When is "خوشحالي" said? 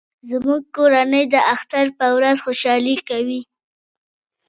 2.45-2.95